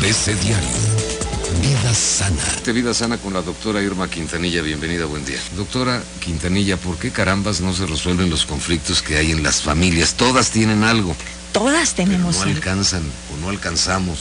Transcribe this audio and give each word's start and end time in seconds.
ABC 0.00 0.34
Diario. 0.40 0.68
Vida 1.60 1.92
sana. 1.92 2.42
De 2.64 2.72
Vida 2.72 2.94
sana 2.94 3.18
con 3.18 3.34
la 3.34 3.42
doctora 3.42 3.82
Irma 3.82 4.08
Quintanilla. 4.08 4.62
Bienvenida, 4.62 5.04
buen 5.04 5.26
día. 5.26 5.36
Doctora 5.58 6.02
Quintanilla, 6.20 6.78
¿por 6.78 6.96
qué 6.96 7.10
carambas 7.10 7.60
no 7.60 7.74
se 7.74 7.84
resuelven 7.84 8.30
los 8.30 8.46
conflictos 8.46 9.02
que 9.02 9.18
hay 9.18 9.30
en 9.30 9.42
las 9.42 9.60
familias? 9.60 10.14
Todas 10.14 10.52
tienen 10.52 10.84
algo. 10.84 11.14
Todas 11.52 11.92
tenemos 11.94 12.36
pero 12.38 12.48
no 12.48 12.56
alcanzan 12.56 13.02
o 13.02 13.40
no 13.42 13.50
alcanzamos 13.50 14.20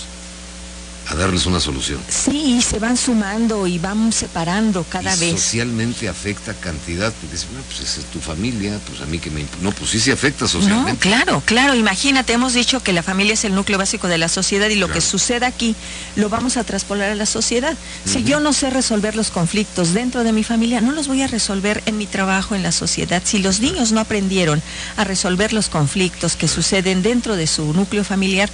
a 1.09 1.15
darles 1.15 1.45
una 1.47 1.59
solución. 1.59 1.99
Sí, 2.07 2.61
se 2.61 2.77
van 2.77 2.95
sumando 2.95 3.65
y 3.65 3.79
van 3.79 4.13
separando 4.13 4.83
cada 4.83 5.15
y 5.15 5.19
vez. 5.19 5.41
Socialmente 5.41 6.07
afecta 6.07 6.53
cantidad, 6.53 7.11
porque 7.11 7.33
dices, 7.33 7.47
bueno, 7.49 7.63
pues 7.67 7.79
esa 7.79 8.01
es 8.01 8.05
tu 8.07 8.19
familia, 8.19 8.79
pues 8.87 9.01
a 9.01 9.05
mí 9.07 9.17
que 9.17 9.31
me... 9.31 9.43
No, 9.61 9.71
pues 9.71 9.89
sí 9.89 9.99
se 9.99 10.11
afecta 10.11 10.47
socialmente. 10.47 10.91
No, 10.91 10.99
claro, 10.99 11.43
claro, 11.45 11.73
imagínate, 11.73 12.33
hemos 12.33 12.53
dicho 12.53 12.81
que 12.83 12.93
la 12.93 13.01
familia 13.01 13.33
es 13.33 13.43
el 13.43 13.55
núcleo 13.55 13.79
básico 13.79 14.07
de 14.07 14.19
la 14.19 14.29
sociedad 14.29 14.69
y 14.69 14.75
lo 14.75 14.91
que 14.91 15.01
suceda 15.01 15.47
aquí 15.47 15.75
lo 16.15 16.29
vamos 16.29 16.57
a 16.57 16.63
traspolar 16.63 17.11
a 17.11 17.15
la 17.15 17.25
sociedad. 17.25 17.75
Si 18.05 18.23
yo 18.23 18.39
no 18.39 18.53
sé 18.53 18.69
resolver 18.69 19.15
los 19.15 19.31
conflictos 19.31 19.93
dentro 19.93 20.23
de 20.23 20.31
mi 20.31 20.43
familia, 20.43 20.79
no 20.79 20.91
los 20.91 21.07
voy 21.07 21.23
a 21.23 21.27
resolver 21.27 21.81
en 21.87 21.97
mi 21.97 22.05
trabajo, 22.05 22.53
en 22.53 22.61
la 22.61 22.71
sociedad. 22.71 23.23
Si 23.25 23.39
los 23.39 23.61
niños 23.61 23.91
no 23.91 23.99
aprendieron 23.99 24.61
a 24.95 25.03
resolver 25.05 25.53
los 25.53 25.69
conflictos 25.69 26.35
que 26.35 26.47
suceden 26.47 27.01
dentro 27.01 27.35
de 27.35 27.47
su 27.47 27.73
núcleo 27.73 28.03
familiar, 28.03 28.49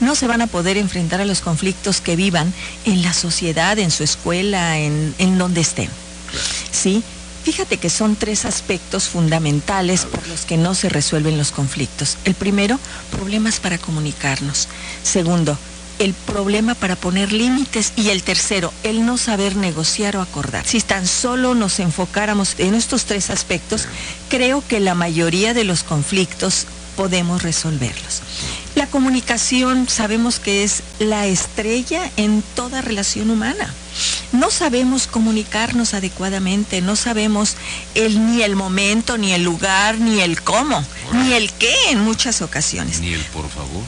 no 0.00 0.16
se 0.16 0.26
van 0.26 0.42
a 0.42 0.48
poder 0.48 0.76
enfrentar 0.76 1.20
a 1.20 1.24
los 1.24 1.40
conflictos 1.40 1.99
que 2.00 2.16
vivan 2.16 2.52
en 2.84 3.02
la 3.02 3.12
sociedad, 3.12 3.78
en 3.78 3.90
su 3.90 4.02
escuela, 4.02 4.78
en, 4.78 5.14
en 5.18 5.38
donde 5.38 5.60
estén. 5.60 5.88
¿Sí? 6.70 7.02
Fíjate 7.44 7.78
que 7.78 7.88
son 7.88 8.16
tres 8.16 8.44
aspectos 8.44 9.08
fundamentales 9.08 10.04
por 10.04 10.26
los 10.28 10.42
que 10.42 10.58
no 10.58 10.74
se 10.74 10.90
resuelven 10.90 11.38
los 11.38 11.52
conflictos. 11.52 12.18
El 12.24 12.34
primero, 12.34 12.78
problemas 13.10 13.60
para 13.60 13.78
comunicarnos. 13.78 14.68
Segundo, 15.02 15.56
el 15.98 16.14
problema 16.14 16.74
para 16.74 16.96
poner 16.96 17.32
límites 17.32 17.92
y 17.96 18.08
el 18.08 18.22
tercero, 18.22 18.72
el 18.82 19.06
no 19.06 19.18
saber 19.18 19.56
negociar 19.56 20.16
o 20.16 20.22
acordar. 20.22 20.66
Si 20.66 20.80
tan 20.80 21.06
solo 21.06 21.54
nos 21.54 21.78
enfocáramos 21.78 22.54
en 22.58 22.74
estos 22.74 23.04
tres 23.04 23.30
aspectos, 23.30 23.86
creo 24.28 24.62
que 24.66 24.80
la 24.80 24.94
mayoría 24.94 25.54
de 25.54 25.64
los 25.64 25.82
conflictos 25.82 26.66
podemos 26.96 27.42
resolverlos. 27.42 28.22
La 28.74 28.86
comunicación 28.86 29.88
sabemos 29.88 30.38
que 30.38 30.62
es 30.62 30.82
la 30.98 31.26
estrella 31.26 32.10
en 32.16 32.42
toda 32.54 32.80
relación 32.80 33.30
humana. 33.30 33.74
No 34.32 34.50
sabemos 34.50 35.08
comunicarnos 35.08 35.94
adecuadamente, 35.94 36.80
no 36.80 36.94
sabemos 36.94 37.56
el, 37.94 38.26
ni 38.26 38.42
el 38.42 38.54
momento, 38.54 39.18
ni 39.18 39.32
el 39.32 39.42
lugar, 39.42 39.98
ni 39.98 40.20
el 40.20 40.40
cómo, 40.40 40.84
ni 41.12 41.32
el 41.32 41.52
qué 41.52 41.74
en 41.90 42.00
muchas 42.00 42.42
ocasiones. 42.42 43.00
Ni 43.00 43.12
el 43.12 43.24
por 43.26 43.48
favor. 43.48 43.82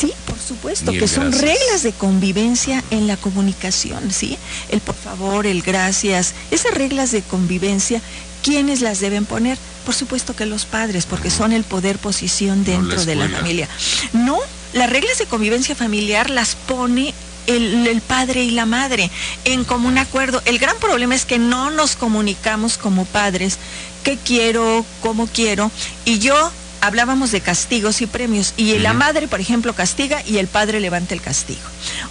Sí, 0.00 0.14
por 0.26 0.38
supuesto, 0.38 0.92
que 0.92 1.06
son 1.06 1.30
reglas 1.32 1.82
de 1.82 1.92
convivencia 1.92 2.82
en 2.90 3.06
la 3.06 3.18
comunicación, 3.18 4.10
¿sí? 4.10 4.38
El 4.70 4.80
por 4.80 4.94
favor, 4.94 5.46
el 5.46 5.60
gracias, 5.60 6.32
esas 6.50 6.72
reglas 6.72 7.10
de 7.12 7.20
convivencia, 7.20 8.00
¿quiénes 8.42 8.80
las 8.80 9.00
deben 9.00 9.26
poner? 9.26 9.58
Por 9.84 9.94
supuesto 9.94 10.34
que 10.34 10.46
los 10.46 10.64
padres, 10.64 11.04
porque 11.04 11.30
son 11.30 11.52
el 11.52 11.64
poder 11.64 11.98
posición 11.98 12.64
dentro 12.64 13.04
de 13.04 13.14
la 13.14 13.28
familia. 13.28 13.68
No, 14.14 14.38
las 14.72 14.88
reglas 14.88 15.18
de 15.18 15.26
convivencia 15.26 15.74
familiar 15.74 16.30
las 16.30 16.54
pone 16.54 17.12
el, 17.46 17.86
el, 17.86 18.00
padre 18.00 18.42
y 18.42 18.52
la 18.52 18.64
madre 18.64 19.10
en 19.44 19.64
común 19.64 19.98
acuerdo. 19.98 20.40
El 20.46 20.58
gran 20.58 20.78
problema 20.78 21.14
es 21.14 21.26
que 21.26 21.38
no 21.38 21.70
nos 21.70 21.96
comunicamos 21.96 22.78
como 22.78 23.04
padres 23.04 23.58
qué 24.02 24.16
quiero, 24.16 24.86
cómo 25.02 25.26
quiero, 25.26 25.70
y 26.06 26.20
yo 26.20 26.52
hablábamos 26.80 27.30
de 27.30 27.40
castigos 27.40 28.00
y 28.00 28.06
premios 28.06 28.54
y 28.56 28.78
la 28.78 28.92
madre, 28.92 29.28
por 29.28 29.40
ejemplo, 29.40 29.74
castiga 29.74 30.22
y 30.26 30.38
el 30.38 30.46
padre 30.46 30.80
levanta 30.80 31.14
el 31.14 31.20
castigo. 31.20 31.60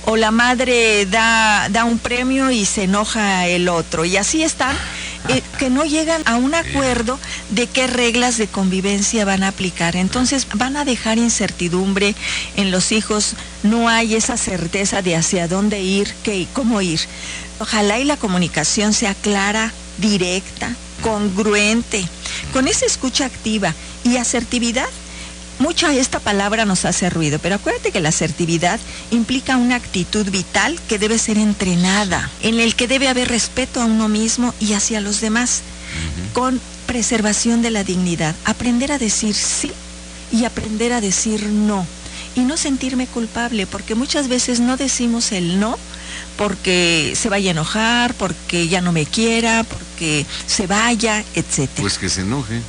O 0.05 0.15
la 0.15 0.31
madre 0.31 1.05
da, 1.05 1.69
da 1.69 1.85
un 1.85 1.99
premio 1.99 2.51
y 2.51 2.65
se 2.65 2.83
enoja 2.83 3.47
el 3.47 3.69
otro. 3.69 4.05
Y 4.05 4.17
así 4.17 4.43
están, 4.43 4.75
eh, 5.27 5.41
que 5.57 5.69
no 5.69 5.83
llegan 5.83 6.21
a 6.25 6.37
un 6.37 6.55
acuerdo 6.55 7.19
de 7.49 7.67
qué 7.67 7.87
reglas 7.87 8.37
de 8.37 8.47
convivencia 8.47 9.25
van 9.25 9.43
a 9.43 9.49
aplicar. 9.49 9.95
Entonces 9.95 10.47
van 10.53 10.77
a 10.77 10.85
dejar 10.85 11.17
incertidumbre 11.17 12.15
en 12.55 12.71
los 12.71 12.91
hijos, 12.91 13.35
no 13.63 13.89
hay 13.89 14.15
esa 14.15 14.37
certeza 14.37 15.01
de 15.01 15.15
hacia 15.15 15.47
dónde 15.47 15.81
ir, 15.81 16.13
qué, 16.23 16.47
cómo 16.53 16.81
ir. 16.81 17.01
Ojalá 17.59 17.99
y 17.99 18.05
la 18.05 18.17
comunicación 18.17 18.93
sea 18.93 19.13
clara, 19.13 19.73
directa, 19.97 20.73
congruente, 21.01 22.07
con 22.53 22.67
esa 22.67 22.85
escucha 22.85 23.25
activa 23.25 23.73
y 24.03 24.17
asertividad. 24.17 24.87
Mucha 25.59 25.93
esta 25.93 26.19
palabra 26.19 26.65
nos 26.65 26.85
hace 26.85 27.09
ruido, 27.09 27.37
pero 27.39 27.55
acuérdate 27.55 27.91
que 27.91 27.99
la 27.99 28.09
asertividad 28.09 28.79
implica 29.11 29.57
una 29.57 29.75
actitud 29.75 30.29
vital 30.29 30.79
que 30.87 30.97
debe 30.97 31.17
ser 31.17 31.37
entrenada, 31.37 32.29
en 32.41 32.61
el 32.61 32.75
que 32.75 32.87
debe 32.87 33.09
haber 33.09 33.27
respeto 33.27 33.81
a 33.81 33.85
uno 33.85 34.07
mismo 34.07 34.53
y 34.61 34.73
hacia 34.73 35.01
los 35.01 35.19
demás, 35.19 35.61
con 36.33 36.61
preservación 36.85 37.61
de 37.61 37.71
la 37.71 37.83
dignidad, 37.83 38.35
aprender 38.45 38.93
a 38.93 38.97
decir 38.97 39.35
sí 39.35 39.71
y 40.31 40.45
aprender 40.45 40.93
a 40.93 41.01
decir 41.01 41.45
no, 41.47 41.85
y 42.35 42.41
no 42.41 42.55
sentirme 42.55 43.05
culpable, 43.07 43.67
porque 43.67 43.95
muchas 43.95 44.29
veces 44.29 44.61
no 44.61 44.77
decimos 44.77 45.33
el 45.33 45.59
no 45.59 45.77
porque 46.39 47.15
se 47.17 47.27
vaya 47.27 47.49
a 47.49 47.51
enojar, 47.51 48.13
porque 48.13 48.69
ya 48.69 48.79
no 48.79 48.93
me 48.93 49.05
quiera, 49.05 49.65
porque 49.65 50.25
se 50.47 50.67
vaya, 50.67 51.25
etc. 51.35 51.69
Pues 51.75 51.97
que 51.97 52.07
se 52.07 52.21
enoje. 52.21 52.61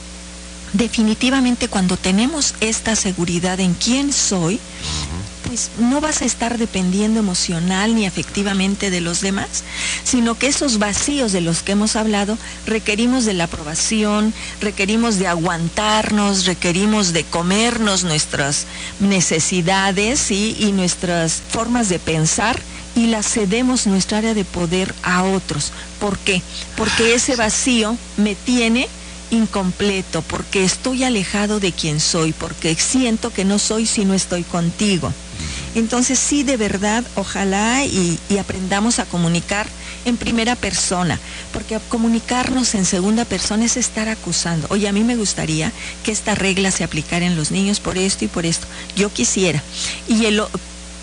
Definitivamente 0.72 1.68
cuando 1.68 1.96
tenemos 1.96 2.56
esta 2.60 2.96
seguridad 2.96 3.60
en 3.60 3.74
quién 3.74 4.12
soy, 4.12 4.58
pues 5.50 5.72
no 5.80 6.00
vas 6.00 6.22
a 6.22 6.26
estar 6.26 6.58
dependiendo 6.58 7.18
emocional 7.18 7.96
ni 7.96 8.06
afectivamente 8.06 8.88
de 8.88 9.00
los 9.00 9.20
demás, 9.20 9.64
sino 10.04 10.38
que 10.38 10.46
esos 10.46 10.78
vacíos 10.78 11.32
de 11.32 11.40
los 11.40 11.64
que 11.64 11.72
hemos 11.72 11.96
hablado 11.96 12.38
requerimos 12.66 13.24
de 13.24 13.34
la 13.34 13.44
aprobación, 13.44 14.32
requerimos 14.60 15.18
de 15.18 15.26
aguantarnos, 15.26 16.46
requerimos 16.46 17.12
de 17.12 17.24
comernos 17.24 18.04
nuestras 18.04 18.66
necesidades 19.00 20.30
y 20.30 20.70
nuestras 20.72 21.42
formas 21.48 21.88
de 21.88 21.98
pensar 21.98 22.56
y 22.94 23.08
la 23.08 23.24
cedemos 23.24 23.88
nuestra 23.88 24.18
área 24.18 24.34
de 24.34 24.44
poder 24.44 24.94
a 25.02 25.24
otros. 25.24 25.72
¿Por 25.98 26.16
qué? 26.18 26.42
Porque 26.76 27.14
ese 27.14 27.34
vacío 27.34 27.96
me 28.18 28.36
tiene 28.36 28.88
incompleto, 29.32 30.22
porque 30.22 30.62
estoy 30.62 31.02
alejado 31.02 31.58
de 31.58 31.72
quien 31.72 31.98
soy, 31.98 32.32
porque 32.32 32.76
siento 32.76 33.32
que 33.32 33.44
no 33.44 33.58
soy 33.58 33.86
si 33.86 34.04
no 34.04 34.14
estoy 34.14 34.44
contigo. 34.44 35.12
Entonces 35.74 36.18
sí, 36.18 36.42
de 36.42 36.56
verdad, 36.56 37.04
ojalá 37.14 37.84
y, 37.84 38.18
aprendamos 38.38 38.98
a 38.98 39.04
comunicar 39.04 39.66
en 40.04 40.16
primera 40.16 40.56
persona, 40.56 41.20
porque 41.52 41.78
comunicarnos 41.88 42.74
en 42.74 42.84
segunda 42.84 43.24
persona 43.24 43.66
es 43.66 43.76
estar 43.76 44.08
acusando. 44.08 44.66
Oye, 44.70 44.88
a 44.88 44.92
mí 44.92 45.04
me 45.04 45.16
gustaría 45.16 45.72
que 46.04 46.10
esta 46.10 46.34
regla 46.34 46.70
se 46.70 46.84
aplicara 46.84 47.26
en 47.26 47.36
los 47.36 47.50
niños 47.50 47.80
por 47.80 47.98
esto 47.98 48.24
y 48.24 48.28
por 48.28 48.46
esto. 48.46 48.66
Yo 48.96 49.12
quisiera. 49.12 49.62
Y 50.08 50.26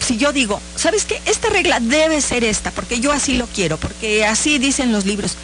si 0.06 0.18
yo 0.18 0.34
digo, 0.34 0.60
¿sabes 0.76 1.06
qué? 1.06 1.22
Esta 1.26 1.50
regla 1.50 1.80
debe 1.80 2.22
ser 2.22 2.44
esta, 2.44 2.72
porque 2.72 3.00
yo 3.00 3.12
así 3.12 3.38
lo 3.38 3.46
quiero, 3.48 3.78
porque 3.78 4.26
así 4.26 4.58
dicen 4.58 4.92
los 4.92 5.06
libros. 5.06 5.36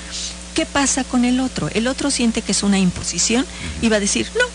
¿Qué 0.56 0.66
pasa 0.66 1.04
con 1.04 1.26
el 1.26 1.40
otro? 1.40 1.70
El 1.74 1.88
otro 1.88 2.12
siente 2.12 2.42
que 2.42 2.52
es 2.52 2.64
una 2.64 2.78
imposición 2.78 3.46
y 3.82 3.90
va 3.90 3.98
a 3.98 4.00
decir, 4.00 4.28
no. 4.38 4.46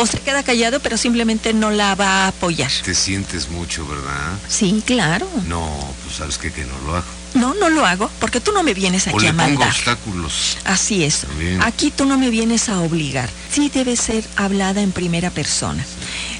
O 0.00 0.06
se 0.06 0.18
queda 0.20 0.42
callado, 0.42 0.80
pero 0.80 0.96
simplemente 0.96 1.52
no 1.52 1.70
la 1.70 1.94
va 1.94 2.24
a 2.24 2.28
apoyar. 2.28 2.70
Te 2.84 2.94
sientes 2.94 3.48
mucho, 3.48 3.86
¿verdad? 3.86 4.38
Sí, 4.48 4.82
claro. 4.84 5.28
No, 5.46 5.68
pues 6.04 6.16
sabes 6.16 6.38
que, 6.38 6.52
que 6.52 6.64
no 6.64 6.78
lo 6.86 6.96
hago. 6.96 7.06
No, 7.34 7.54
no 7.54 7.68
lo 7.68 7.84
hago, 7.84 8.10
porque 8.20 8.40
tú 8.40 8.52
no 8.52 8.62
me 8.62 8.74
vienes 8.74 9.08
aquí 9.08 9.16
o 9.16 9.20
le 9.20 9.28
a 9.28 9.32
mandar. 9.32 9.58
Pongo 9.58 9.70
obstáculos. 9.70 10.56
Así 10.64 11.02
es. 11.04 11.20
También. 11.20 11.62
Aquí 11.62 11.90
tú 11.90 12.04
no 12.04 12.16
me 12.16 12.30
vienes 12.30 12.68
a 12.68 12.80
obligar. 12.80 13.28
Sí 13.50 13.70
debe 13.72 13.96
ser 13.96 14.24
hablada 14.36 14.82
en 14.82 14.92
primera 14.92 15.30
persona. 15.30 15.84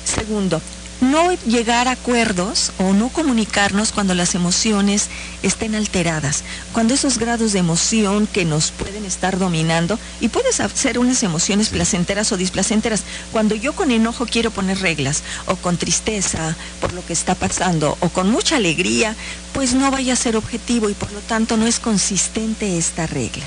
Segundo, 0.04 0.60
no 1.00 1.32
llegar 1.46 1.88
a 1.88 1.92
acuerdos 1.92 2.72
o 2.78 2.92
no 2.92 3.08
comunicarnos 3.08 3.92
cuando 3.92 4.14
las 4.14 4.34
emociones 4.34 5.08
estén 5.42 5.74
alteradas, 5.74 6.44
cuando 6.72 6.94
esos 6.94 7.18
grados 7.18 7.52
de 7.52 7.58
emoción 7.58 8.26
que 8.26 8.44
nos 8.44 8.70
pueden 8.70 9.04
estar 9.04 9.38
dominando, 9.38 9.98
y 10.20 10.28
puedes 10.28 10.60
hacer 10.60 10.98
unas 10.98 11.22
emociones 11.22 11.68
placenteras 11.68 12.32
o 12.32 12.36
displacenteras, 12.36 13.02
cuando 13.32 13.54
yo 13.54 13.74
con 13.74 13.90
enojo 13.90 14.26
quiero 14.26 14.50
poner 14.50 14.80
reglas, 14.80 15.22
o 15.46 15.56
con 15.56 15.76
tristeza 15.76 16.56
por 16.80 16.92
lo 16.92 17.04
que 17.04 17.12
está 17.12 17.34
pasando, 17.34 17.96
o 18.00 18.08
con 18.08 18.30
mucha 18.30 18.56
alegría, 18.56 19.14
pues 19.52 19.74
no 19.74 19.90
vaya 19.90 20.14
a 20.14 20.16
ser 20.16 20.36
objetivo 20.36 20.90
y 20.90 20.94
por 20.94 21.12
lo 21.12 21.20
tanto 21.20 21.56
no 21.56 21.66
es 21.66 21.78
consistente 21.78 22.78
esta 22.78 23.06
regla. 23.06 23.44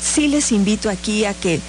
Sí 0.00 0.28
les 0.28 0.52
invito 0.52 0.88
aquí 0.90 1.24
a 1.24 1.34
que 1.34 1.60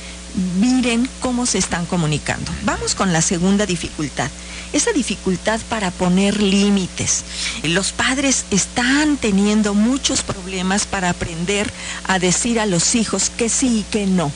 miren 0.59 1.09
cómo 1.19 1.45
se 1.45 1.57
están 1.57 1.85
comunicando. 1.85 2.51
Vamos 2.63 2.95
con 2.95 3.13
la 3.13 3.21
segunda 3.21 3.65
dificultad 3.65 4.29
esa 4.73 4.91
dificultad 4.91 5.59
para 5.69 5.91
poner 5.91 6.41
límites. 6.41 7.23
Los 7.63 7.91
padres 7.91 8.45
están 8.51 9.17
teniendo 9.17 9.73
muchos 9.73 10.21
problemas 10.21 10.85
para 10.85 11.09
aprender 11.09 11.71
a 12.07 12.19
decir 12.19 12.59
a 12.59 12.65
los 12.65 12.95
hijos 12.95 13.31
que 13.35 13.49
sí 13.49 13.79
y 13.79 13.83
que 13.83 14.05
no. 14.05 14.31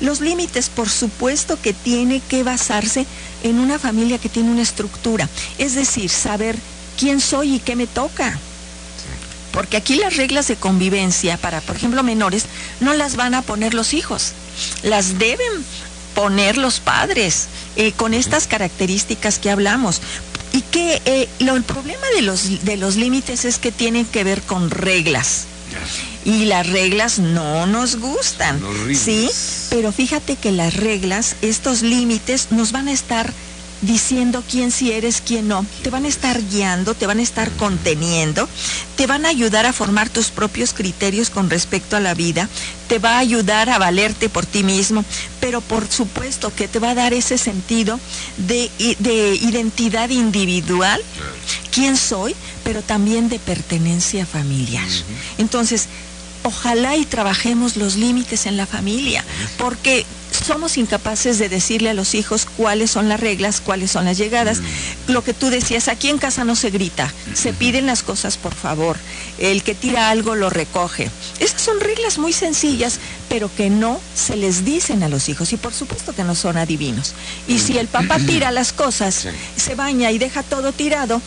Los 0.00 0.20
límites, 0.20 0.70
por 0.70 0.88
supuesto, 0.88 1.60
que 1.60 1.72
tiene 1.72 2.20
que 2.20 2.42
basarse 2.42 3.06
en 3.42 3.58
una 3.58 3.78
familia 3.78 4.18
que 4.18 4.28
tiene 4.28 4.50
una 4.50 4.62
estructura, 4.62 5.28
es 5.58 5.74
decir, 5.74 6.08
saber 6.10 6.56
quién 6.98 7.20
soy 7.20 7.56
y 7.56 7.58
qué 7.58 7.76
me 7.76 7.86
toca. 7.86 8.38
Porque 9.52 9.76
aquí 9.76 9.96
las 9.96 10.16
reglas 10.16 10.46
de 10.48 10.56
convivencia 10.56 11.36
para, 11.36 11.60
por 11.60 11.76
ejemplo, 11.76 12.02
menores, 12.02 12.44
no 12.80 12.94
las 12.94 13.16
van 13.16 13.34
a 13.34 13.42
poner 13.42 13.74
los 13.74 13.94
hijos, 13.94 14.32
las 14.82 15.18
deben 15.18 15.64
poner 16.14 16.58
los 16.58 16.80
padres 16.80 17.48
eh, 17.76 17.92
con 17.92 18.14
estas 18.14 18.46
características 18.46 19.38
que 19.38 19.50
hablamos. 19.50 20.00
Y 20.52 20.62
que 20.62 21.00
eh, 21.04 21.28
lo, 21.38 21.54
el 21.54 21.62
problema 21.62 22.06
de 22.16 22.22
los, 22.22 22.64
de 22.64 22.76
los 22.76 22.96
límites 22.96 23.44
es 23.44 23.58
que 23.58 23.70
tienen 23.70 24.04
que 24.04 24.24
ver 24.24 24.42
con 24.42 24.70
reglas. 24.70 25.44
Y 26.24 26.46
las 26.46 26.66
reglas 26.66 27.18
no 27.18 27.66
nos 27.66 27.96
gustan. 27.96 28.60
¿Sí? 28.92 29.30
Pero 29.70 29.92
fíjate 29.92 30.36
que 30.36 30.50
las 30.50 30.74
reglas, 30.74 31.36
estos 31.42 31.82
límites, 31.82 32.48
nos 32.50 32.72
van 32.72 32.88
a 32.88 32.92
estar 32.92 33.32
diciendo 33.82 34.42
quién 34.48 34.70
sí 34.70 34.92
eres, 34.92 35.22
quién 35.24 35.48
no. 35.48 35.64
Te 35.82 35.90
van 35.90 36.04
a 36.04 36.08
estar 36.08 36.40
guiando, 36.50 36.94
te 36.94 37.06
van 37.06 37.18
a 37.18 37.22
estar 37.22 37.50
conteniendo, 37.52 38.48
te 38.96 39.06
van 39.06 39.24
a 39.24 39.30
ayudar 39.30 39.66
a 39.66 39.72
formar 39.72 40.08
tus 40.08 40.28
propios 40.28 40.72
criterios 40.72 41.30
con 41.30 41.50
respecto 41.50 41.96
a 41.96 42.00
la 42.00 42.14
vida, 42.14 42.48
te 42.88 42.98
va 42.98 43.16
a 43.16 43.18
ayudar 43.18 43.70
a 43.70 43.78
valerte 43.78 44.28
por 44.28 44.46
ti 44.46 44.62
mismo, 44.62 45.04
pero 45.40 45.60
por 45.60 45.88
supuesto 45.88 46.52
que 46.54 46.68
te 46.68 46.78
va 46.78 46.90
a 46.90 46.94
dar 46.94 47.14
ese 47.14 47.38
sentido 47.38 47.98
de, 48.36 48.70
de 48.98 49.34
identidad 49.36 50.10
individual, 50.10 51.00
quién 51.70 51.96
soy, 51.96 52.34
pero 52.64 52.82
también 52.82 53.28
de 53.28 53.38
pertenencia 53.38 54.26
familiar. 54.26 54.88
Entonces, 55.38 55.88
ojalá 56.42 56.96
y 56.96 57.04
trabajemos 57.04 57.76
los 57.76 57.96
límites 57.96 58.46
en 58.46 58.56
la 58.56 58.66
familia, 58.66 59.24
porque 59.58 60.04
somos 60.44 60.78
incapaces 60.78 61.38
de 61.38 61.48
decirle 61.48 61.90
a 61.90 61.94
los 61.94 62.14
hijos 62.14 62.46
cuáles 62.56 62.90
son 62.90 63.08
las 63.08 63.20
reglas, 63.20 63.60
cuáles 63.60 63.90
son 63.90 64.04
las 64.04 64.18
llegadas. 64.18 64.60
Mm. 64.60 65.12
Lo 65.12 65.22
que 65.24 65.34
tú 65.34 65.50
decías, 65.50 65.88
aquí 65.88 66.08
en 66.08 66.18
casa 66.18 66.44
no 66.44 66.56
se 66.56 66.70
grita, 66.70 67.12
se 67.34 67.52
piden 67.52 67.86
las 67.86 68.02
cosas 68.02 68.36
por 68.36 68.54
favor. 68.54 68.96
El 69.38 69.62
que 69.62 69.74
tira 69.74 70.10
algo 70.10 70.34
lo 70.34 70.50
recoge. 70.50 71.10
Esas 71.38 71.62
son 71.62 71.80
reglas 71.80 72.18
muy 72.18 72.32
sencillas, 72.32 72.98
pero 73.28 73.50
que 73.54 73.70
no 73.70 74.00
se 74.14 74.36
les 74.36 74.64
dicen 74.64 75.02
a 75.02 75.08
los 75.08 75.28
hijos 75.28 75.52
y 75.52 75.56
por 75.56 75.72
supuesto 75.72 76.14
que 76.14 76.24
no 76.24 76.34
son 76.34 76.56
adivinos. 76.56 77.14
Y 77.48 77.58
si 77.58 77.78
el 77.78 77.88
papá 77.88 78.18
tira 78.18 78.50
las 78.50 78.72
cosas, 78.72 79.28
se 79.56 79.74
baña 79.74 80.10
y 80.10 80.18
deja 80.18 80.42
todo 80.42 80.72
tirado, 80.72 81.20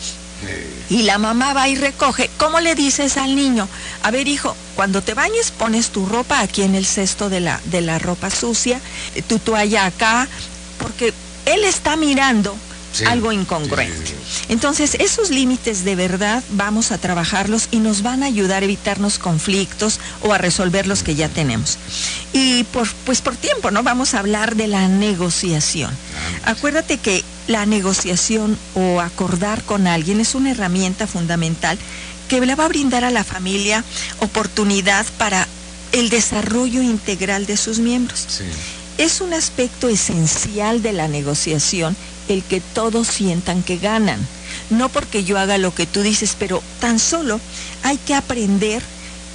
y 0.90 1.02
la 1.02 1.18
mamá 1.18 1.54
va 1.54 1.68
y 1.68 1.76
recoge. 1.76 2.30
¿Cómo 2.38 2.60
le 2.60 2.74
dices 2.74 3.16
al 3.16 3.34
niño? 3.34 3.68
A 4.02 4.10
ver, 4.10 4.28
hijo, 4.28 4.56
cuando 4.76 5.02
te 5.02 5.14
bañes 5.14 5.50
pones 5.50 5.90
tu 5.90 6.06
ropa 6.06 6.40
aquí 6.40 6.62
en 6.62 6.74
el 6.74 6.86
cesto 6.86 7.30
de 7.30 7.40
la, 7.40 7.60
de 7.64 7.80
la 7.80 7.98
ropa 7.98 8.30
sucia, 8.30 8.80
tu 9.26 9.38
toalla 9.38 9.86
acá, 9.86 10.28
porque 10.78 11.12
él 11.46 11.64
está 11.64 11.96
mirando 11.96 12.56
algo 13.06 13.32
incongruente. 13.32 14.14
Entonces, 14.48 14.94
esos 15.00 15.30
límites 15.30 15.84
de 15.84 15.96
verdad 15.96 16.42
vamos 16.50 16.92
a 16.92 16.98
trabajarlos 16.98 17.68
y 17.70 17.78
nos 17.78 18.02
van 18.02 18.22
a 18.22 18.26
ayudar 18.26 18.62
a 18.62 18.64
evitarnos 18.64 19.18
conflictos 19.18 20.00
o 20.22 20.32
a 20.32 20.38
resolver 20.38 20.86
los 20.86 21.02
que 21.02 21.14
ya 21.14 21.28
tenemos. 21.28 21.78
Y 22.32 22.64
por, 22.64 22.88
pues 23.04 23.20
por 23.20 23.36
tiempo, 23.36 23.70
¿no? 23.70 23.82
Vamos 23.82 24.14
a 24.14 24.20
hablar 24.20 24.56
de 24.56 24.68
la 24.68 24.88
negociación. 24.88 25.90
Acuérdate 26.44 26.98
que 26.98 27.24
la 27.46 27.66
negociación 27.66 28.56
o 28.74 29.00
acordar 29.00 29.62
con 29.64 29.86
alguien 29.86 30.20
es 30.20 30.34
una 30.34 30.50
herramienta 30.50 31.06
fundamental 31.06 31.78
que 32.28 32.40
le 32.40 32.54
va 32.54 32.64
a 32.64 32.68
brindar 32.68 33.04
a 33.04 33.10
la 33.10 33.24
familia 33.24 33.84
oportunidad 34.20 35.06
para 35.18 35.46
el 35.92 36.08
desarrollo 36.08 36.82
integral 36.82 37.46
de 37.46 37.56
sus 37.56 37.78
miembros. 37.78 38.40
Es 38.98 39.20
un 39.20 39.34
aspecto 39.34 39.88
esencial 39.88 40.82
de 40.82 40.92
la 40.92 41.08
negociación 41.08 41.96
el 42.28 42.42
que 42.42 42.60
todos 42.60 43.08
sientan 43.08 43.62
que 43.62 43.78
ganan. 43.78 44.26
No 44.70 44.88
porque 44.88 45.24
yo 45.24 45.38
haga 45.38 45.58
lo 45.58 45.74
que 45.74 45.86
tú 45.86 46.02
dices, 46.02 46.36
pero 46.38 46.62
tan 46.80 46.98
solo 46.98 47.40
hay 47.82 47.98
que 47.98 48.14
aprender 48.14 48.82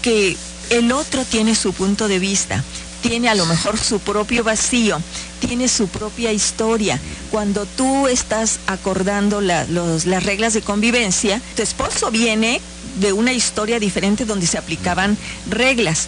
que 0.02 0.38
el 0.70 0.92
otro 0.92 1.26
tiene 1.26 1.56
su 1.56 1.74
punto 1.74 2.08
de 2.08 2.20
vista, 2.20 2.64
tiene 3.02 3.30
a 3.30 3.36
lo 3.36 3.46
mejor 3.46 3.78
su 3.78 4.00
propio 4.00 4.44
vacío, 4.44 5.02
tiene 5.40 5.68
su 5.68 5.88
propia 5.88 6.32
historia. 6.32 7.00
Cuando 7.32 7.66
tú 7.66 8.08
estás 8.08 8.60
acordando 8.68 9.42
las 9.42 10.24
reglas 10.24 10.54
de 10.54 10.62
convivencia, 10.62 11.42
tu 11.56 11.62
esposo 11.62 12.12
viene 12.12 12.62
de 13.00 13.14
una 13.14 13.34
historia 13.34 13.80
diferente 13.80 14.26
donde 14.26 14.48
se 14.48 14.58
aplicaban 14.58 15.18
reglas 15.50 16.08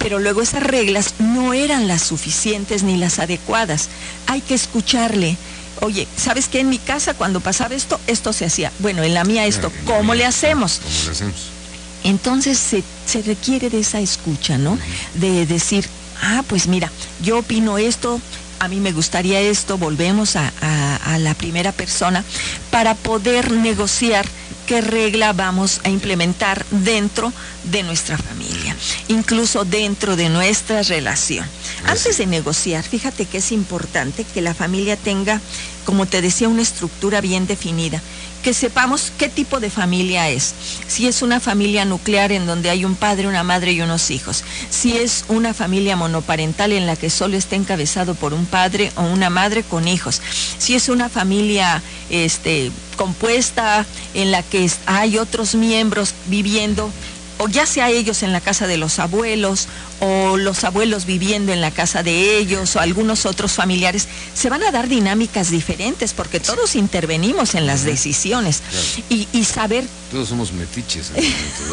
pero 0.00 0.18
luego 0.18 0.40
esas 0.40 0.62
reglas 0.62 1.14
no 1.18 1.52
eran 1.52 1.86
las 1.86 2.02
suficientes 2.02 2.82
ni 2.82 2.96
las 2.96 3.18
adecuadas. 3.18 3.90
Hay 4.26 4.40
que 4.40 4.54
escucharle. 4.54 5.36
Oye, 5.80 6.06
¿sabes 6.16 6.48
qué? 6.48 6.60
En 6.60 6.68
mi 6.68 6.78
casa 6.78 7.14
cuando 7.14 7.40
pasaba 7.40 7.74
esto, 7.74 7.98
esto 8.06 8.32
se 8.32 8.44
hacía. 8.44 8.70
Bueno, 8.80 9.02
en 9.02 9.14
la 9.14 9.24
mía 9.24 9.46
esto, 9.46 9.72
¿cómo 9.86 10.14
le 10.14 10.26
hacemos? 10.26 10.80
¿Cómo 10.82 11.04
le 11.04 11.10
hacemos? 11.10 11.34
Entonces 12.04 12.58
se, 12.58 12.82
se 13.06 13.22
requiere 13.22 13.70
de 13.70 13.80
esa 13.80 14.00
escucha, 14.00 14.58
¿no? 14.58 14.78
De 15.14 15.46
decir, 15.46 15.86
ah, 16.22 16.42
pues 16.46 16.66
mira, 16.66 16.90
yo 17.22 17.38
opino 17.38 17.78
esto, 17.78 18.20
a 18.58 18.68
mí 18.68 18.80
me 18.80 18.92
gustaría 18.92 19.40
esto, 19.40 19.78
volvemos 19.78 20.36
a, 20.36 20.52
a, 21.04 21.18
la 21.18 21.34
primera 21.34 21.72
persona, 21.72 22.24
para 22.70 22.94
poder 22.94 23.50
negociar 23.50 24.26
qué 24.66 24.80
regla 24.80 25.32
vamos 25.32 25.80
a 25.84 25.88
implementar 25.88 26.64
dentro 26.70 27.32
de 27.64 27.82
nuestra 27.82 28.16
familia, 28.16 28.76
incluso 29.08 29.64
dentro 29.64 30.14
de 30.16 30.28
nuestra 30.28 30.82
relación. 30.82 31.46
Antes 31.84 32.18
de 32.18 32.26
negociar, 32.26 32.84
fíjate 32.84 33.26
que 33.26 33.38
es 33.38 33.52
importante 33.52 34.24
que 34.24 34.42
la 34.42 34.54
familia 34.54 34.96
tenga, 34.96 35.40
como 35.84 36.06
te 36.06 36.22
decía, 36.22 36.48
una 36.48 36.62
estructura 36.62 37.20
bien 37.20 37.46
definida 37.46 38.00
que 38.42 38.54
sepamos 38.54 39.12
qué 39.18 39.28
tipo 39.28 39.60
de 39.60 39.70
familia 39.70 40.28
es. 40.30 40.54
Si 40.86 41.06
es 41.06 41.22
una 41.22 41.40
familia 41.40 41.84
nuclear 41.84 42.32
en 42.32 42.46
donde 42.46 42.70
hay 42.70 42.84
un 42.84 42.94
padre, 42.94 43.26
una 43.26 43.44
madre 43.44 43.72
y 43.72 43.80
unos 43.80 44.10
hijos. 44.10 44.44
Si 44.70 44.96
es 44.96 45.24
una 45.28 45.54
familia 45.54 45.96
monoparental 45.96 46.72
en 46.72 46.86
la 46.86 46.96
que 46.96 47.10
solo 47.10 47.36
está 47.36 47.56
encabezado 47.56 48.14
por 48.14 48.32
un 48.32 48.46
padre 48.46 48.92
o 48.96 49.02
una 49.02 49.30
madre 49.30 49.62
con 49.62 49.88
hijos. 49.88 50.20
Si 50.58 50.74
es 50.74 50.88
una 50.88 51.08
familia 51.08 51.82
este, 52.08 52.72
compuesta 52.96 53.86
en 54.14 54.30
la 54.30 54.42
que 54.42 54.70
hay 54.86 55.18
otros 55.18 55.54
miembros 55.54 56.14
viviendo 56.26 56.90
o 57.40 57.48
ya 57.48 57.64
sea 57.64 57.88
ellos 57.88 58.22
en 58.22 58.32
la 58.32 58.40
casa 58.40 58.66
de 58.66 58.76
los 58.76 58.98
abuelos 58.98 59.66
o 60.00 60.36
los 60.36 60.62
abuelos 60.64 61.06
viviendo 61.06 61.52
en 61.52 61.62
la 61.62 61.70
casa 61.70 62.02
de 62.02 62.38
ellos 62.38 62.76
o 62.76 62.80
algunos 62.80 63.24
otros 63.24 63.52
familiares, 63.52 64.08
se 64.34 64.50
van 64.50 64.62
a 64.62 64.70
dar 64.70 64.88
dinámicas 64.88 65.50
diferentes 65.50 66.12
porque 66.12 66.38
todos 66.38 66.76
intervenimos 66.76 67.54
en 67.54 67.66
las 67.66 67.84
decisiones 67.84 68.62
y, 69.08 69.44
saber... 69.44 69.84
Todos 70.10 70.28
somos 70.28 70.52
metiches. 70.52 71.12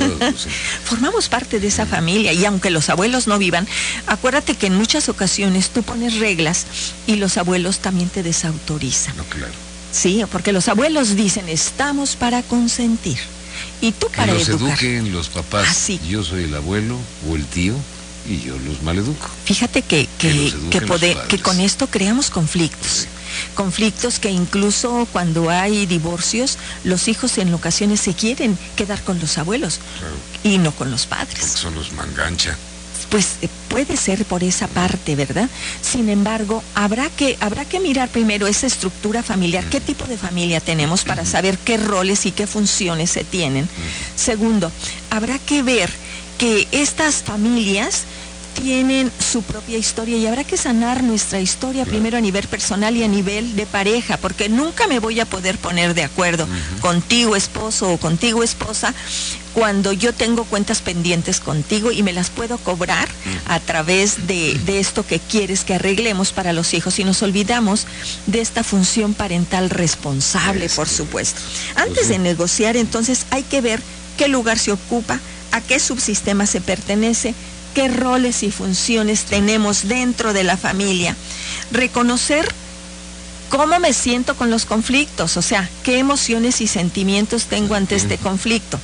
Formamos 0.85 1.27
parte 1.27 1.59
de 1.59 1.67
esa 1.67 1.85
familia 1.85 2.31
y 2.31 2.45
aunque 2.45 2.69
los 2.69 2.89
abuelos 2.89 3.27
no 3.27 3.37
vivan, 3.37 3.67
acuérdate 4.07 4.55
que 4.55 4.67
en 4.67 4.75
muchas 4.75 5.09
ocasiones 5.09 5.69
tú 5.69 5.83
pones 5.83 6.19
reglas 6.19 6.65
y 7.07 7.17
los 7.17 7.37
abuelos 7.37 7.79
también 7.79 8.09
te 8.09 8.23
desautorizan. 8.23 9.17
No, 9.17 9.23
claro. 9.25 9.53
Sí, 9.91 10.23
porque 10.31 10.53
los 10.53 10.69
abuelos 10.69 11.15
dicen, 11.15 11.49
estamos 11.49 12.15
para 12.15 12.41
consentir. 12.41 13.17
Y 13.81 13.91
tú 13.91 14.07
para 14.09 14.33
que 14.33 14.39
los 14.39 14.49
eduquen 14.49 15.11
los 15.11 15.29
papás. 15.29 15.89
Ah, 15.89 15.93
yo 16.07 16.23
soy 16.23 16.45
el 16.45 16.55
abuelo 16.55 16.97
o 17.29 17.35
el 17.35 17.45
tío 17.45 17.75
y 18.27 18.41
yo 18.41 18.57
los 18.59 18.81
maleduco. 18.83 19.29
Fíjate 19.45 19.81
que, 19.81 20.07
que, 20.17 20.53
que, 20.69 21.39
con 21.39 21.59
esto 21.59 21.87
creamos 21.87 22.29
conflictos. 22.29 23.07
Conflictos 23.55 24.19
que 24.19 24.29
incluso 24.29 25.07
cuando 25.11 25.49
hay 25.49 25.85
divorcios, 25.85 26.57
los 26.83 27.07
hijos 27.07 27.37
en 27.37 27.53
ocasiones 27.53 28.01
se 28.01 28.13
quieren 28.13 28.57
quedar 28.75 29.01
con 29.03 29.19
los 29.19 29.37
abuelos 29.37 29.79
y 30.43 30.57
no 30.57 30.71
con 30.71 30.91
los 30.91 31.05
padres. 31.05 31.39
Porque 31.39 31.57
son 31.57 31.75
los 31.75 31.93
mangancha 31.93 32.57
pues 33.09 33.35
eh, 33.41 33.49
puede 33.69 33.97
ser 33.97 34.25
por 34.25 34.43
esa 34.43 34.67
parte, 34.67 35.15
¿verdad? 35.15 35.49
Sin 35.81 36.09
embargo, 36.09 36.63
habrá 36.75 37.09
que, 37.09 37.37
habrá 37.39 37.65
que 37.65 37.79
mirar 37.79 38.09
primero 38.09 38.47
esa 38.47 38.67
estructura 38.67 39.23
familiar, 39.23 39.63
qué 39.65 39.79
tipo 39.79 40.05
de 40.05 40.17
familia 40.17 40.59
tenemos 40.59 41.03
para 41.03 41.25
saber 41.25 41.57
qué 41.57 41.77
roles 41.77 42.25
y 42.25 42.31
qué 42.31 42.47
funciones 42.47 43.11
se 43.11 43.23
tienen. 43.23 43.67
Segundo, 44.15 44.71
habrá 45.09 45.39
que 45.39 45.63
ver 45.63 45.89
que 46.37 46.67
estas 46.71 47.23
familias 47.23 48.03
tienen 48.61 49.11
su 49.19 49.43
propia 49.43 49.77
historia 49.77 50.17
y 50.17 50.25
habrá 50.25 50.43
que 50.43 50.57
sanar 50.57 51.03
nuestra 51.03 51.39
historia 51.39 51.85
primero 51.85 52.17
a 52.17 52.21
nivel 52.21 52.47
personal 52.47 52.97
y 52.97 53.03
a 53.03 53.07
nivel 53.07 53.55
de 53.55 53.65
pareja, 53.65 54.17
porque 54.17 54.49
nunca 54.49 54.87
me 54.87 54.99
voy 54.99 55.19
a 55.19 55.25
poder 55.25 55.57
poner 55.57 55.93
de 55.93 56.03
acuerdo 56.03 56.47
contigo 56.81 57.35
esposo 57.35 57.91
o 57.91 57.97
contigo 57.97 58.43
esposa 58.43 58.93
cuando 59.53 59.91
yo 59.93 60.13
tengo 60.13 60.43
cuentas 60.43 60.81
pendientes 60.81 61.39
contigo 61.39 61.91
y 61.91 62.03
me 62.03 62.13
las 62.13 62.29
puedo 62.29 62.57
cobrar 62.57 63.07
a 63.47 63.59
través 63.59 64.27
de, 64.27 64.57
esto 64.79 65.05
que 65.05 65.19
quieres 65.19 65.63
que 65.63 65.75
arreglemos 65.75 66.31
para 66.31 66.53
los 66.53 66.73
hijos. 66.73 66.99
Y 66.99 67.03
nos 67.03 67.21
olvidamos 67.23 67.87
de 68.25 68.41
esta 68.41 68.63
función 68.63 69.13
parental 69.13 69.69
responsable, 69.69 70.69
por 70.69 70.87
supuesto. 70.87 71.41
Antes 71.75 71.95
pues 71.95 72.09
de 72.09 72.19
negociar, 72.19 72.77
entonces 72.77 73.25
hay 73.31 73.43
que 73.43 73.61
ver 73.61 73.81
qué 74.17 74.27
lugar 74.27 74.59
se 74.59 74.71
ocupa, 74.71 75.19
a 75.51 75.61
qué 75.61 75.79
subsistema 75.79 76.45
se 76.45 76.61
pertenece, 76.61 77.33
qué 77.77 77.89
roles 77.89 78.41
y 78.41 78.49
funciones 78.49 79.25
tenemos 79.25 79.87
dentro 79.87 80.33
de 80.33 80.43
la 80.43 80.57
familia. 80.57 81.15
Reconocer 81.71 82.51
¿Cómo 83.49 83.79
me 83.79 83.93
siento 83.93 84.35
con 84.35 84.49
los 84.49 84.65
conflictos? 84.65 85.37
O 85.37 85.41
sea, 85.43 85.69
¿qué 85.83 85.99
emociones 85.99 86.59
y 86.59 86.67
sentimientos 86.67 87.45
tengo 87.45 87.75
ante 87.75 87.95
este 87.95 88.17
conflicto? 88.17 88.77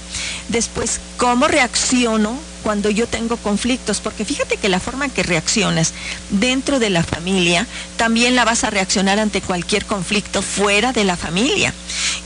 Después, 0.47 1.01
¿cómo 1.17 1.49
reacciono 1.49 2.39
cuando 2.61 2.89
yo 2.89 3.05
tengo 3.05 3.35
conflictos? 3.35 3.99
Porque 3.99 4.23
fíjate 4.23 4.55
que 4.55 4.69
la 4.69 4.79
forma 4.79 5.05
en 5.05 5.11
que 5.11 5.23
reaccionas 5.23 5.93
dentro 6.29 6.79
de 6.79 6.91
la 6.91 7.03
familia, 7.03 7.67
también 7.97 8.35
la 8.35 8.45
vas 8.45 8.63
a 8.63 8.69
reaccionar 8.69 9.19
ante 9.19 9.41
cualquier 9.41 9.85
conflicto 9.85 10.41
fuera 10.41 10.93
de 10.93 11.03
la 11.03 11.17
familia. 11.17 11.73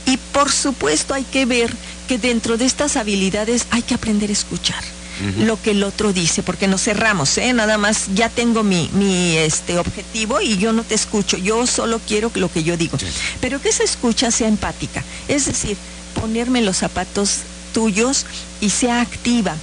Y 0.06 0.18
por 0.18 0.52
supuesto 0.52 1.14
hay 1.14 1.24
que 1.24 1.44
ver 1.44 1.74
que 2.06 2.18
dentro 2.18 2.56
de 2.56 2.66
estas 2.66 2.96
habilidades 2.96 3.66
hay 3.70 3.82
que 3.82 3.94
aprender 3.94 4.30
a 4.30 4.34
escuchar 4.34 4.97
lo 5.38 5.60
que 5.60 5.72
el 5.72 5.82
otro 5.82 6.12
dice, 6.12 6.42
porque 6.42 6.68
nos 6.68 6.82
cerramos, 6.82 7.38
¿eh? 7.38 7.52
Nada 7.52 7.78
más 7.78 8.08
ya 8.14 8.28
tengo 8.28 8.62
mi, 8.62 8.88
mi 8.92 9.36
este, 9.36 9.78
objetivo 9.78 10.40
y 10.40 10.58
yo 10.58 10.72
no 10.72 10.84
te 10.84 10.94
escucho, 10.94 11.36
yo 11.36 11.66
solo 11.66 12.00
quiero 12.06 12.30
lo 12.34 12.50
que 12.50 12.62
yo 12.62 12.76
digo. 12.76 12.98
Pero 13.40 13.60
que 13.60 13.70
esa 13.70 13.84
escucha 13.84 14.30
sea 14.30 14.48
empática, 14.48 15.02
es 15.28 15.46
decir, 15.46 15.76
ponerme 16.20 16.62
los 16.62 16.78
zapatos 16.78 17.40
tuyos 17.72 18.26
y 18.60 18.70
sea 18.70 19.00
activa. 19.00 19.56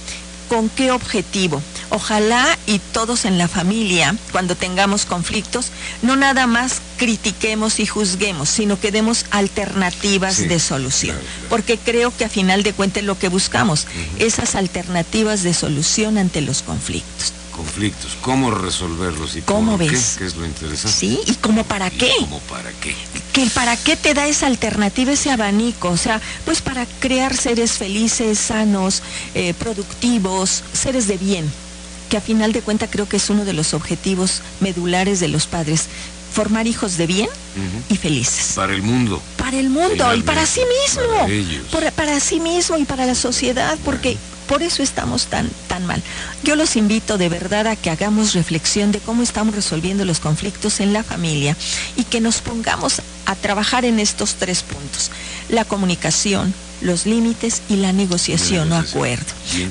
¿Con 0.48 0.68
qué 0.68 0.92
objetivo? 0.92 1.62
Ojalá 1.90 2.58
y 2.66 2.78
todos 2.78 3.24
en 3.24 3.38
la 3.38 3.48
familia, 3.48 4.14
cuando 4.32 4.56
tengamos 4.56 5.04
conflictos, 5.04 5.70
no 6.02 6.16
nada 6.16 6.46
más 6.46 6.80
critiquemos 6.98 7.80
y 7.80 7.86
juzguemos, 7.86 8.48
sino 8.48 8.78
que 8.78 8.92
demos 8.92 9.24
alternativas 9.30 10.48
de 10.48 10.58
solución. 10.58 11.16
Porque 11.48 11.78
creo 11.78 12.16
que 12.16 12.24
a 12.24 12.28
final 12.28 12.62
de 12.62 12.72
cuentas 12.72 13.04
lo 13.04 13.18
que 13.18 13.28
buscamos, 13.28 13.86
esas 14.18 14.54
alternativas 14.54 15.42
de 15.42 15.54
solución 15.54 16.18
ante 16.18 16.40
los 16.40 16.62
conflictos 16.62 17.35
conflictos, 17.56 18.16
cómo 18.20 18.50
resolverlos 18.50 19.36
y 19.36 19.42
cómo 19.42 19.78
ves? 19.78 20.16
Qué, 20.18 20.26
es 20.26 20.36
lo 20.36 20.44
interesante. 20.44 20.96
Sí, 20.96 21.20
y 21.26 21.34
cómo 21.36 21.64
para 21.64 21.90
qué. 21.90 22.12
¿Cómo 22.20 22.38
para 22.40 22.70
qué? 22.72 22.94
Que 23.32 23.42
el 23.42 23.50
para 23.50 23.76
qué 23.76 23.96
te 23.96 24.14
da 24.14 24.26
esa 24.26 24.46
alternativa, 24.46 25.12
ese 25.12 25.30
abanico, 25.30 25.88
o 25.88 25.96
sea, 25.96 26.20
pues 26.44 26.60
para 26.60 26.86
crear 27.00 27.36
seres 27.36 27.72
felices, 27.72 28.38
sanos, 28.38 29.02
eh, 29.34 29.54
productivos, 29.54 30.62
seres 30.72 31.08
de 31.08 31.16
bien, 31.16 31.50
que 32.10 32.16
a 32.16 32.20
final 32.20 32.52
de 32.52 32.60
cuentas 32.60 32.88
creo 32.92 33.08
que 33.08 33.16
es 33.16 33.30
uno 33.30 33.44
de 33.44 33.52
los 33.52 33.74
objetivos 33.74 34.42
medulares 34.60 35.20
de 35.20 35.28
los 35.28 35.46
padres, 35.46 35.86
formar 36.32 36.66
hijos 36.66 36.98
de 36.98 37.06
bien 37.06 37.28
y 37.88 37.96
felices. 37.96 38.52
Para 38.54 38.74
el 38.74 38.82
mundo. 38.82 39.22
Para 39.38 39.58
el 39.58 39.70
mundo 39.70 40.14
y 40.14 40.22
para 40.22 40.44
sí 40.44 40.60
mismo. 40.84 41.62
Para, 41.72 41.90
para 41.90 42.20
sí 42.20 42.40
mismo 42.40 42.76
y 42.76 42.84
para 42.84 43.06
la 43.06 43.14
sociedad, 43.14 43.78
porque 43.84 44.18
por 44.48 44.62
eso 44.62 44.82
estamos 44.82 45.26
tan, 45.26 45.48
tan 45.68 45.86
mal. 45.86 46.02
Yo 46.42 46.56
los 46.56 46.76
invito 46.76 47.18
de 47.18 47.28
verdad 47.28 47.66
a 47.66 47.76
que 47.76 47.90
hagamos 47.90 48.34
reflexión 48.34 48.92
de 48.92 49.00
cómo 49.00 49.22
estamos 49.22 49.54
resolviendo 49.54 50.04
los 50.04 50.20
conflictos 50.20 50.80
en 50.80 50.92
la 50.92 51.02
familia 51.02 51.56
y 51.96 52.04
que 52.04 52.20
nos 52.20 52.40
pongamos 52.40 53.02
a 53.26 53.34
trabajar 53.34 53.84
en 53.84 53.98
estos 53.98 54.34
tres 54.34 54.62
puntos. 54.62 55.10
La 55.48 55.64
comunicación, 55.64 56.54
los 56.80 57.06
límites 57.06 57.62
y 57.68 57.76
la 57.76 57.92
negociación 57.92 58.72
o 58.72 58.76
acuerdo. 58.76 59.24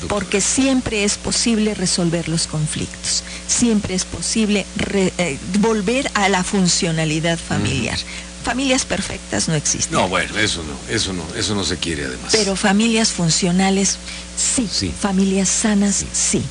Porque 0.07 0.41
siempre 0.41 1.03
es 1.03 1.17
posible 1.17 1.73
resolver 1.73 2.27
los 2.27 2.47
conflictos, 2.47 3.23
siempre 3.47 3.95
es 3.95 4.05
posible 4.05 4.65
eh, 4.93 5.37
volver 5.59 6.09
a 6.13 6.29
la 6.29 6.43
funcionalidad 6.43 7.37
familiar 7.37 7.97
familias 8.45 8.85
perfectas 8.85 9.49
no 9.49 9.55
existen. 9.55 9.97
No, 9.97 10.07
bueno, 10.07 10.37
eso 10.37 10.63
no, 10.63 10.77
eso 10.93 11.11
no, 11.13 11.23
eso 11.35 11.55
no 11.55 11.63
se 11.65 11.77
quiere 11.77 12.05
además. 12.05 12.29
Pero 12.31 12.55
familias 12.55 13.11
funcionales, 13.11 13.97
sí. 14.37 14.69
sí. 14.71 14.93
Familias 14.97 15.49
sanas, 15.49 16.05
sí. 16.13 16.43